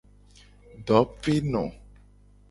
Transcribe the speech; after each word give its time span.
Dopeno. 0.87 1.63